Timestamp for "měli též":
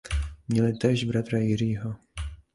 0.47-1.03